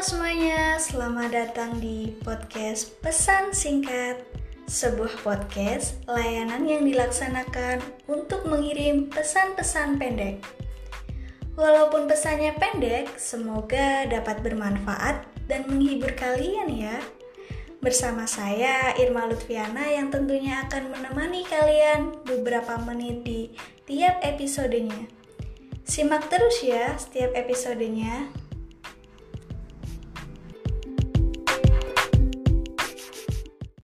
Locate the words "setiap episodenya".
26.96-28.39